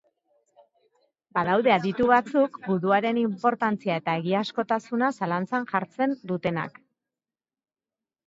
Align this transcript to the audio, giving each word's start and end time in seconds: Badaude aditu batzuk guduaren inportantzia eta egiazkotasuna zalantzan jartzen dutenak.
Badaude 1.37 1.73
aditu 1.73 2.07
batzuk 2.11 2.55
guduaren 2.69 3.19
inportantzia 3.23 3.99
eta 4.01 4.15
egiazkotasuna 4.23 5.09
zalantzan 5.21 5.67
jartzen 5.73 6.15
dutenak. 6.31 6.81